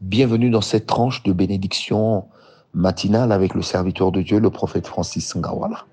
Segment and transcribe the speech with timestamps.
[0.00, 2.26] Bienvenue dans cette tranche de bénédiction
[2.72, 5.84] matinale avec le serviteur de Dieu, le prophète Francis Ngawala.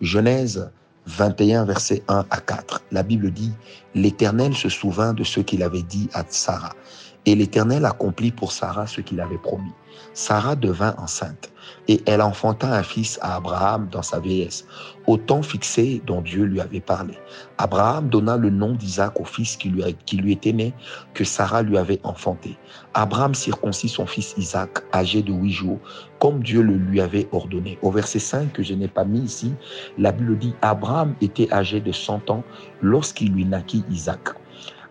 [0.00, 0.70] Genèse
[1.04, 2.82] 21, versets 1 à 4.
[2.92, 3.52] La Bible dit,
[3.94, 6.72] L'Éternel se souvint de ce qu'il avait dit à Sarah,
[7.26, 9.72] et l'Éternel accomplit pour Sarah ce qu'il avait promis.
[10.14, 11.51] Sarah devint enceinte
[11.88, 14.66] et elle enfanta un fils à Abraham dans sa vieillesse,
[15.06, 17.14] au temps fixé dont Dieu lui avait parlé.
[17.58, 20.72] Abraham donna le nom d'Isaac au fils qui lui, était né,
[21.14, 22.56] que Sarah lui avait enfanté.
[22.94, 25.78] Abraham circoncit son fils Isaac, âgé de huit jours,
[26.20, 27.78] comme Dieu le lui avait ordonné.
[27.82, 29.52] Au verset 5 que je n'ai pas mis ici,
[29.98, 32.44] la Bible dit, Abraham était âgé de 100 ans
[32.80, 34.41] lorsqu'il lui naquit Isaac.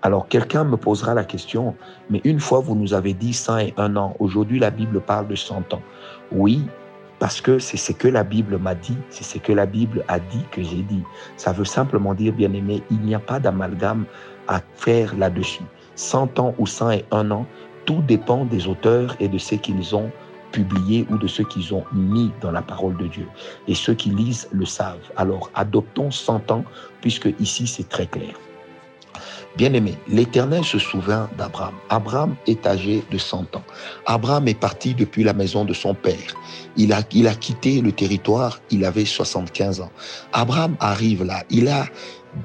[0.03, 1.75] Alors quelqu'un me posera la question,
[2.09, 5.73] mais une fois vous nous avez dit 101 ans, aujourd'hui la Bible parle de 100
[5.73, 5.81] ans.
[6.31, 6.63] Oui,
[7.19, 10.17] parce que c'est ce que la Bible m'a dit, c'est ce que la Bible a
[10.17, 11.03] dit que j'ai dit.
[11.37, 14.05] Ça veut simplement dire, bien aimé, il n'y a pas d'amalgame
[14.47, 15.63] à faire là-dessus.
[15.95, 17.45] 100 ans ou 101 ans,
[17.85, 20.09] tout dépend des auteurs et de ce qu'ils ont
[20.51, 23.27] publié ou de ce qu'ils ont mis dans la parole de Dieu.
[23.67, 25.11] Et ceux qui lisent le savent.
[25.15, 26.63] Alors adoptons 100 ans,
[27.01, 28.33] puisque ici c'est très clair.
[29.57, 31.73] Bien-aimé, l'Éternel se souvint d'Abraham.
[31.89, 33.63] Abraham est âgé de 100 ans.
[34.05, 36.35] Abraham est parti depuis la maison de son père.
[36.77, 39.91] Il a, quitté le territoire, il avait 75 ans.
[40.31, 41.85] Abraham arrive là, il a,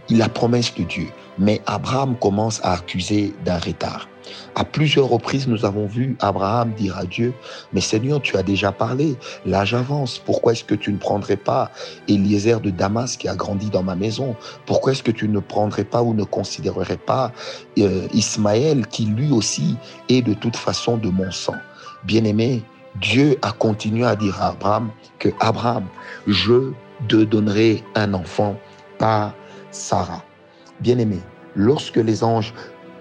[0.09, 1.07] il a promesse de Dieu.
[1.39, 4.09] Mais Abraham commence à accuser d'un retard.
[4.55, 7.35] À plusieurs reprises, nous avons vu Abraham dire à Dieu,
[7.73, 11.71] mais Seigneur, tu as déjà parlé, l'âge avance, pourquoi est-ce que tu ne prendrais pas
[12.09, 14.35] Eliezer de Damas qui a grandi dans ma maison?
[14.65, 17.33] Pourquoi est-ce que tu ne prendrais pas ou ne considérerais pas
[17.79, 19.77] euh, Ismaël qui lui aussi
[20.09, 21.57] est de toute façon de mon sang
[22.05, 22.63] Bien-aimé,
[23.01, 25.85] Dieu a continué à dire à Abraham que Abraham,
[26.27, 26.73] je
[27.09, 28.57] te donnerai un enfant
[28.99, 29.35] par
[29.71, 30.26] Sarah.
[30.81, 31.21] Bien-aimé,
[31.55, 32.55] lorsque les anges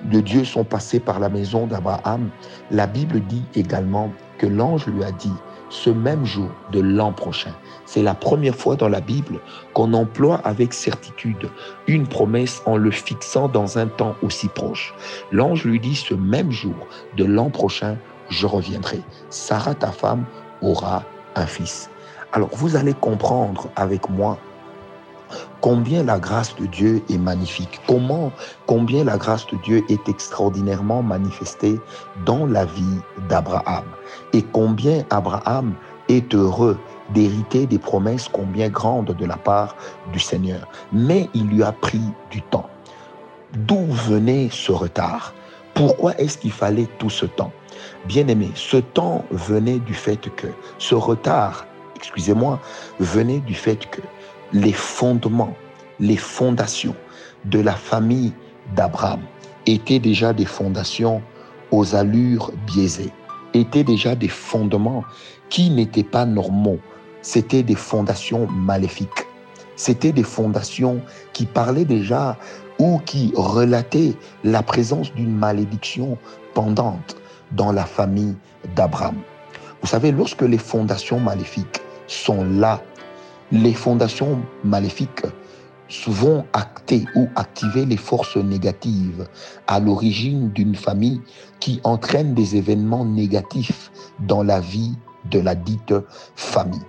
[0.06, 2.30] de Dieu sont passés par la maison d'Abraham,
[2.72, 5.34] la Bible dit également que l'ange lui a dit
[5.70, 7.52] ce même jour de l'an prochain.
[7.86, 9.40] C'est la première fois dans la Bible
[9.73, 11.50] qu'on emploie avec certitude
[11.88, 14.94] une promesse en le fixant dans un temps aussi proche.
[15.31, 16.75] L'ange lui dit ce même jour
[17.18, 17.97] de l'an prochain,
[18.30, 19.02] je reviendrai.
[19.30, 20.25] Sarah, ta femme,
[20.62, 21.03] aura
[21.35, 21.90] un fils.
[22.31, 24.38] Alors vous allez comprendre avec moi
[25.62, 28.31] combien la grâce de Dieu est magnifique, comment,
[28.66, 31.80] combien la grâce de Dieu est extraordinairement manifestée
[32.25, 33.00] dans la vie
[33.30, 33.85] d'Abraham?
[34.34, 35.74] Et combien Abraham
[36.09, 36.78] est heureux
[37.14, 39.75] d'hériter des promesses combien grandes de la part
[40.14, 40.68] du Seigneur?
[40.91, 42.69] Mais il lui a pris du temps.
[43.53, 45.34] D'où venait ce retard?
[45.74, 47.52] Pourquoi est-ce qu'il fallait tout ce temps?
[48.06, 50.47] Bien aimé, ce temps venait du fait que,
[50.78, 51.66] ce retard,
[51.96, 52.59] excusez-moi,
[53.00, 54.02] venait du fait que
[54.55, 55.53] les fondements,
[55.99, 56.95] les fondations
[57.43, 58.31] de la famille
[58.73, 59.19] d'Abraham
[59.66, 61.21] étaient déjà des fondations
[61.71, 63.11] aux allures biaisées,
[63.53, 65.03] étaient déjà des fondements
[65.49, 66.79] qui n'étaient pas normaux,
[67.21, 69.27] c'était des fondations maléfiques,
[69.75, 71.01] c'était des fondations
[71.33, 72.37] qui parlaient déjà
[72.79, 74.13] ou qui relataient
[74.45, 76.17] la présence d'une malédiction
[76.53, 77.17] pendante
[77.51, 78.35] dans la famille
[78.73, 79.17] d'Abraham.
[79.81, 82.81] Vous savez, lorsque les fondations maléfiques sont là
[83.51, 85.25] les fondations maléfiques
[86.07, 89.28] vont acter ou activer les forces négatives
[89.67, 91.22] à l'origine d'une famille
[91.59, 94.95] qui entraîne des événements négatifs dans la vie
[95.29, 95.94] de la dite
[96.35, 96.81] famille.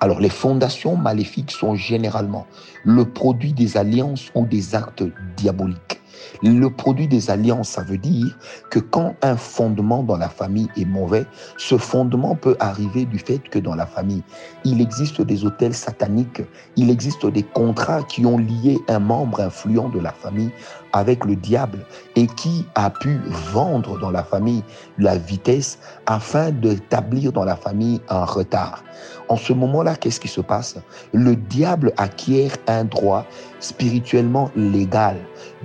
[0.00, 2.46] Alors les fondations maléfiques sont généralement
[2.84, 5.04] le produit des alliances ou des actes
[5.36, 6.00] diaboliques.
[6.42, 8.36] Le produit des alliances, ça veut dire
[8.70, 11.26] que quand un fondement dans la famille est mauvais,
[11.56, 14.22] ce fondement peut arriver du fait que dans la famille,
[14.64, 16.42] il existe des hôtels sataniques,
[16.76, 20.50] il existe des contrats qui ont lié un membre influent de la famille
[20.92, 21.86] avec le diable
[22.16, 23.20] et qui a pu
[23.52, 24.62] vendre dans la famille
[24.98, 28.82] la vitesse afin d'établir dans la famille un retard.
[29.28, 30.76] En ce moment-là, qu'est-ce qui se passe?
[31.12, 33.24] Le diable acquiert un droit
[33.60, 35.16] spirituellement légal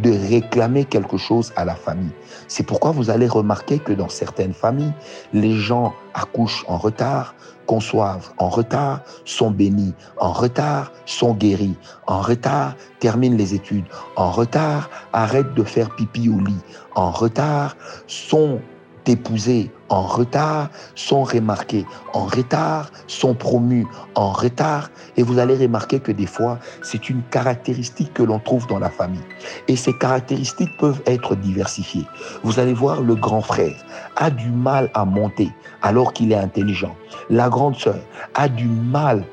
[0.03, 2.11] de réclamer quelque chose à la famille.
[2.47, 4.93] C'est pourquoi vous allez remarquer que dans certaines familles,
[5.33, 7.35] les gens accouchent en retard,
[7.67, 11.75] conçoivent en retard, sont bénis en retard, sont guéris
[12.07, 13.85] en retard, terminent les études
[14.15, 16.63] en retard, arrêtent de faire pipi au lit
[16.95, 17.75] en retard,
[18.07, 18.59] sont
[19.07, 23.85] épousés en retard, sont remarqués en retard, sont promus
[24.15, 24.89] en retard.
[25.17, 28.89] Et vous allez remarquer que des fois, c'est une caractéristique que l'on trouve dans la
[28.89, 29.21] famille.
[29.67, 32.05] Et ces caractéristiques peuvent être diversifiées.
[32.43, 33.75] Vous allez voir, le grand frère
[34.15, 35.51] a du mal à monter
[35.81, 36.95] alors qu'il est intelligent.
[37.29, 37.99] La grande sœur
[38.33, 39.23] a du mal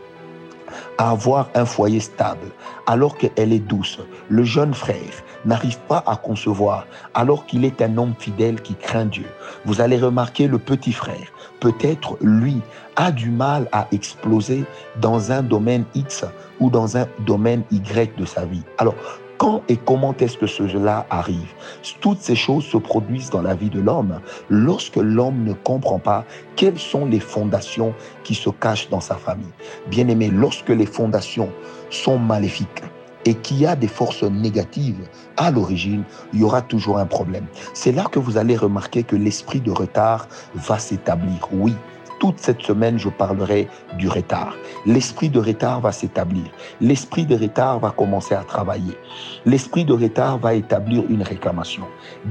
[0.98, 2.48] à avoir un foyer stable
[2.86, 3.98] alors qu'elle est douce.
[4.28, 9.06] Le jeune frère n'arrive pas à concevoir alors qu'il est un homme fidèle qui craint
[9.06, 9.26] Dieu.
[9.64, 12.60] Vous allez remarquer le petit frère, peut-être lui,
[12.96, 14.64] a du mal à exploser
[15.00, 16.24] dans un domaine X
[16.60, 18.62] ou dans un domaine Y de sa vie.
[18.78, 18.94] Alors,
[19.42, 21.52] quand et comment est-ce que cela arrive?
[22.00, 26.24] Toutes ces choses se produisent dans la vie de l'homme lorsque l'homme ne comprend pas
[26.54, 27.92] quelles sont les fondations
[28.22, 29.50] qui se cachent dans sa famille?
[29.88, 31.50] Bien aimé, lorsque les fondations
[31.90, 32.84] sont maléfiques,
[33.24, 37.46] et qu'il y a des forces négatives à l'origine, il y aura toujours un problème.
[37.74, 41.48] C'est là que vous allez remarquer que l'esprit de retard va s'établir.
[41.52, 41.74] Oui,
[42.22, 43.66] toute cette semaine, je parlerai
[43.98, 44.54] du retard.
[44.86, 46.44] L'esprit de retard va s'établir.
[46.80, 48.96] L'esprit de retard va commencer à travailler.
[49.44, 51.82] L'esprit de retard va établir une réclamation.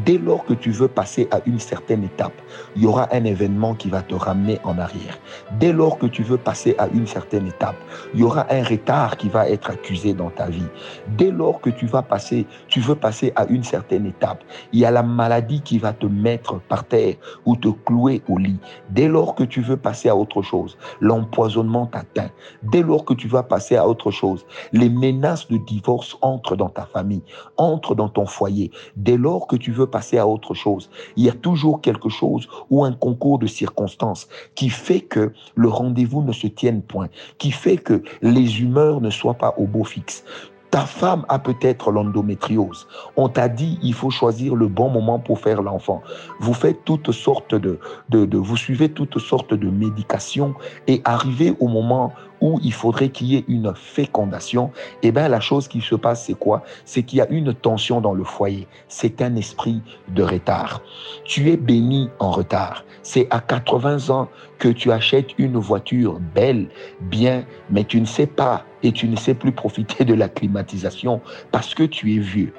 [0.05, 2.31] Dès lors que tu veux passer à une certaine étape,
[2.77, 5.19] il y aura un événement qui va te ramener en arrière.
[5.59, 7.75] Dès lors que tu veux passer à une certaine étape,
[8.13, 10.69] il y aura un retard qui va être accusé dans ta vie.
[11.17, 14.41] Dès lors que tu vas passer, tu veux passer à une certaine étape,
[14.71, 17.15] il y a la maladie qui va te mettre par terre
[17.45, 18.57] ou te clouer au lit.
[18.89, 22.29] Dès lors que tu veux passer à autre chose, l'empoisonnement t'atteint.
[22.63, 26.69] Dès lors que tu vas passer à autre chose, les menaces de divorce entrent dans
[26.69, 27.23] ta famille,
[27.57, 28.71] entrent dans ton foyer.
[28.95, 32.47] Dès lors que tu veux passer à autre chose, il y a toujours quelque chose
[32.69, 37.51] ou un concours de circonstances qui fait que le rendez-vous ne se tienne point, qui
[37.51, 40.23] fait que les humeurs ne soient pas au beau fixe.
[40.71, 42.87] Ta femme a peut-être l'endométriose.
[43.17, 46.01] On t'a dit il faut choisir le bon moment pour faire l'enfant.
[46.39, 47.77] Vous faites toutes sortes de,
[48.07, 50.55] de, de, vous suivez toutes sortes de médications
[50.87, 54.71] et arrivé au moment où il faudrait qu'il y ait une fécondation,
[55.03, 56.63] eh bien la chose qui se passe, c'est quoi?
[56.85, 58.67] C'est qu'il y a une tension dans le foyer.
[58.87, 60.81] C'est un esprit de retard.
[61.23, 62.83] Tu es béni en retard.
[63.03, 64.27] C'est à 80 ans
[64.57, 66.69] que tu achètes une voiture belle,
[67.01, 71.21] bien, mais tu ne sais pas et tu ne sais plus profiter de la climatisation
[71.51, 72.53] parce que tu es vieux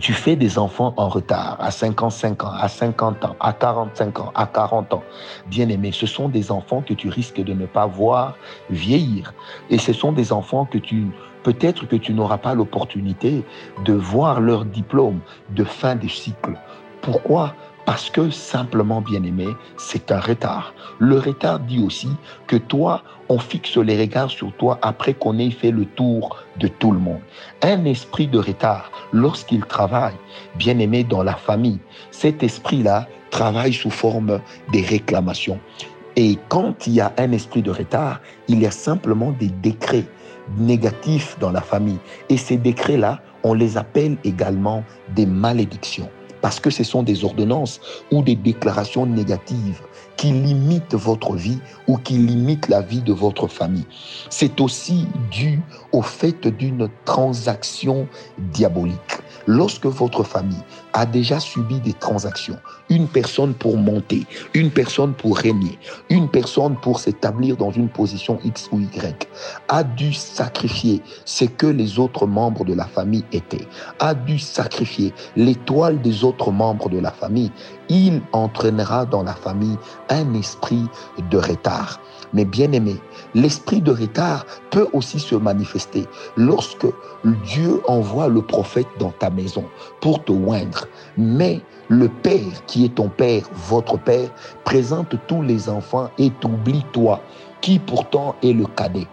[0.00, 4.32] tu fais des enfants en retard, à 55 ans, à 50 ans, à 45 ans,
[4.34, 5.02] à 40 ans.
[5.46, 8.36] Bien aimé, ce sont des enfants que tu risques de ne pas voir
[8.70, 9.34] vieillir.
[9.70, 11.06] Et ce sont des enfants que tu,
[11.42, 13.44] peut-être que tu n'auras pas l'opportunité
[13.84, 16.54] de voir leur diplôme de fin de cycle.
[17.00, 17.54] Pourquoi?
[17.88, 19.46] Parce que simplement, bien aimé,
[19.78, 20.74] c'est un retard.
[20.98, 22.10] Le retard dit aussi
[22.46, 26.68] que toi, on fixe les regards sur toi après qu'on ait fait le tour de
[26.68, 27.22] tout le monde.
[27.62, 30.16] Un esprit de retard, lorsqu'il travaille,
[30.56, 31.78] bien aimé, dans la famille,
[32.10, 34.38] cet esprit-là travaille sous forme
[34.70, 35.58] des réclamations.
[36.14, 40.04] Et quand il y a un esprit de retard, il y a simplement des décrets
[40.58, 42.00] négatifs dans la famille.
[42.28, 44.84] Et ces décrets-là, on les appelle également
[45.16, 47.80] des malédictions parce que ce sont des ordonnances
[48.10, 49.82] ou des déclarations négatives
[50.16, 53.86] qui limitent votre vie ou qui limitent la vie de votre famille.
[54.30, 55.60] C'est aussi dû
[55.92, 58.08] au fait d'une transaction
[58.38, 58.98] diabolique.
[59.50, 60.62] Lorsque votre famille
[60.92, 62.58] a déjà subi des transactions,
[62.90, 65.78] une personne pour monter, une personne pour régner,
[66.10, 69.26] une personne pour s'établir dans une position X ou Y,
[69.68, 73.66] a dû sacrifier ce que les autres membres de la famille étaient,
[74.00, 77.50] a dû sacrifier l'étoile des autres membres de la famille,
[77.88, 80.86] il entraînera dans la famille un esprit
[81.30, 82.00] de retard.
[82.32, 82.96] Mais bien aimé,
[83.34, 86.06] l'esprit de retard peut aussi se manifester
[86.36, 86.86] lorsque
[87.44, 89.64] Dieu envoie le prophète dans ta maison
[90.00, 90.86] pour te oindre.
[91.16, 94.28] Mais le Père qui est ton Père, votre Père,
[94.64, 97.22] présente tous les enfants et t'oublie toi,
[97.60, 99.06] qui pourtant est le cadet.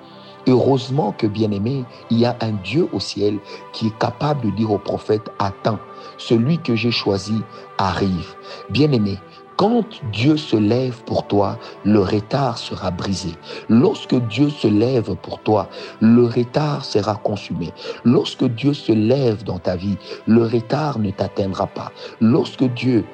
[0.47, 3.39] Heureusement que, bien aimé, il y a un Dieu au ciel
[3.73, 5.79] qui est capable de dire au prophète, attends,
[6.17, 7.41] celui que j'ai choisi
[7.77, 8.35] arrive.
[8.69, 9.17] Bien aimé,
[9.57, 13.31] quand Dieu se lève pour toi, le retard sera brisé.
[13.69, 15.69] Lorsque Dieu se lève pour toi,
[16.01, 17.71] le retard sera consumé.
[18.03, 19.97] Lorsque Dieu se lève dans ta vie,
[20.27, 21.93] le retard ne t'atteindra pas.
[22.19, 23.05] Lorsque Dieu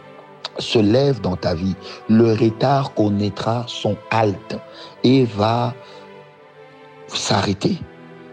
[0.58, 1.76] se lève dans ta vie,
[2.10, 4.58] le retard connaîtra son halte
[5.04, 5.74] et va
[7.14, 7.78] s'arrêter.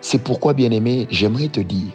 [0.00, 1.92] C'est pourquoi, bien-aimé, j'aimerais te dire,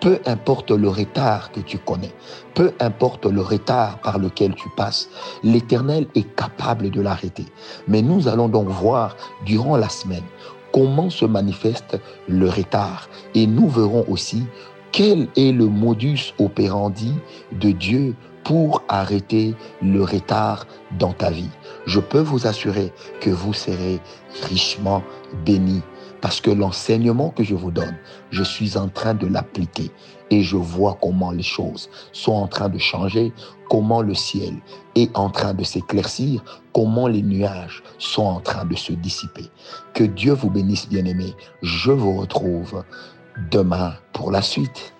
[0.00, 2.12] peu importe le retard que tu connais,
[2.54, 5.08] peu importe le retard par lequel tu passes,
[5.44, 7.46] l'Éternel est capable de l'arrêter.
[7.86, 10.24] Mais nous allons donc voir durant la semaine
[10.72, 13.08] comment se manifeste le retard.
[13.34, 14.44] Et nous verrons aussi
[14.90, 17.14] quel est le modus operandi
[17.52, 20.66] de Dieu pour arrêter le retard
[20.98, 21.50] dans ta vie.
[21.86, 24.00] Je peux vous assurer que vous serez
[24.48, 25.02] richement
[25.44, 25.82] bénis
[26.22, 27.96] parce que l'enseignement que je vous donne,
[28.30, 29.90] je suis en train de l'appliquer
[30.30, 33.34] et je vois comment les choses sont en train de changer,
[33.68, 34.54] comment le ciel
[34.94, 39.50] est en train de s'éclaircir, comment les nuages sont en train de se dissiper.
[39.92, 41.34] Que Dieu vous bénisse, bien-aimés.
[41.60, 42.84] Je vous retrouve
[43.50, 44.94] demain pour la suite.